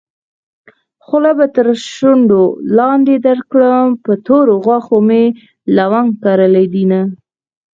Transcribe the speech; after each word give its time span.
خوله 1.05 1.31
به 1.37 1.45
تر 1.55 1.67
شونډو 1.95 2.43
لاندې 2.77 3.15
درکړم 3.27 3.87
په 4.03 4.11
تورو 4.25 4.53
غاښو 4.65 4.97
مې 5.07 5.23
لونګ 5.75 6.09
کرلي 6.23 6.65
دينه 6.73 7.01